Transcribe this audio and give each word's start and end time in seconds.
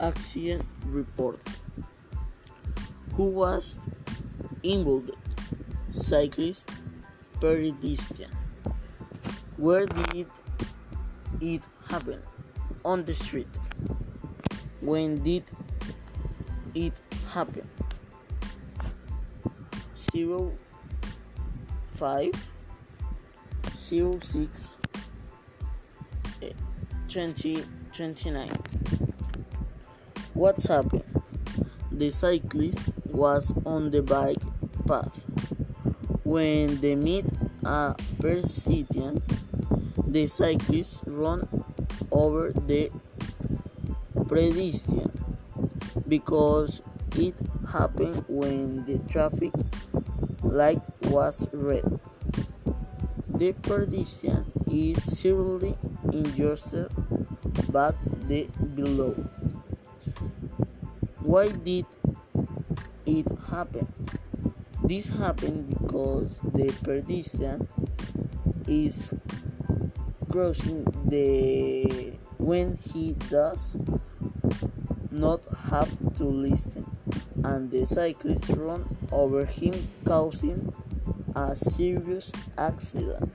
accident 0.00 0.64
report. 0.86 1.40
Who 3.14 3.24
was 3.24 3.78
involved? 4.62 5.10
Cyclist, 5.92 6.70
pedestrian. 7.40 8.30
Where 9.56 9.86
did 9.86 10.26
it 11.40 11.62
happen? 11.90 12.22
On 12.84 13.04
the 13.04 13.14
street. 13.14 13.48
When 14.80 15.22
did 15.22 15.44
it 16.74 16.92
happen? 17.32 17.68
Zero 19.96 20.52
five 21.96 22.32
zero 23.76 24.12
six 24.22 24.76
eh, 26.40 26.52
twenty 27.08 27.64
twenty 27.92 28.30
nine. 28.30 28.56
What's 30.38 30.66
happened? 30.66 31.02
The 31.90 32.10
cyclist 32.10 32.78
was 33.10 33.52
on 33.66 33.90
the 33.90 34.02
bike 34.02 34.38
path. 34.86 35.24
When 36.22 36.80
they 36.80 36.94
meet 36.94 37.24
a 37.64 37.96
pedestrian, 38.20 39.20
the 40.06 40.28
cyclist 40.28 41.02
run 41.06 41.48
over 42.12 42.52
the 42.52 42.92
pedestrian 44.28 45.10
because 46.06 46.82
it 47.16 47.34
happened 47.72 48.24
when 48.28 48.86
the 48.86 48.98
traffic 49.10 49.50
light 50.44 50.78
was 51.10 51.48
red. 51.50 51.98
The 53.26 53.54
pedestrian 53.54 54.46
is 54.70 55.02
severely 55.02 55.76
injured 56.12 56.62
but 57.72 57.96
the 58.28 58.46
below. 58.76 59.16
Why 61.22 61.48
did 61.48 61.86
it 63.06 63.26
happen? 63.50 63.86
This 64.84 65.08
happened 65.08 65.68
because 65.68 66.38
the 66.42 66.72
pedestrian 66.82 67.68
is 68.66 69.12
crossing 70.30 70.84
the 71.06 72.12
when 72.38 72.76
he 72.76 73.12
does 73.28 73.76
not 75.10 75.40
have 75.70 75.90
to 76.16 76.24
listen 76.24 76.86
and 77.44 77.70
the 77.70 77.84
cyclist 77.84 78.48
run 78.50 78.84
over 79.10 79.44
him 79.44 79.74
causing 80.04 80.72
a 81.34 81.56
serious 81.56 82.32
accident. 82.56 83.32